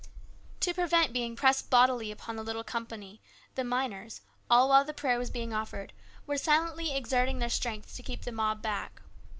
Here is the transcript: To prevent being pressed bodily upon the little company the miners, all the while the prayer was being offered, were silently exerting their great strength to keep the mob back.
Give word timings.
To 0.61 0.73
prevent 0.73 1.13
being 1.13 1.35
pressed 1.35 1.69
bodily 1.69 2.09
upon 2.11 2.35
the 2.35 2.41
little 2.41 2.63
company 2.63 3.21
the 3.53 3.63
miners, 3.63 4.21
all 4.49 4.65
the 4.65 4.69
while 4.71 4.83
the 4.83 4.95
prayer 4.95 5.19
was 5.19 5.29
being 5.29 5.53
offered, 5.53 5.93
were 6.25 6.39
silently 6.39 6.91
exerting 6.97 7.37
their 7.37 7.49
great 7.49 7.53
strength 7.55 7.95
to 7.97 8.01
keep 8.01 8.23
the 8.23 8.31
mob 8.31 8.63
back. 8.63 9.03